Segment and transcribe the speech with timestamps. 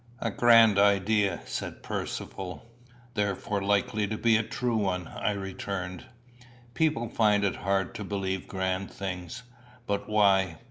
[0.19, 2.65] "A grand idea," said Percivale.
[3.13, 6.05] "Therefore likely to be a true one," I returned.
[6.73, 9.43] "People find it hard to believe grand things;
[9.85, 10.57] but why?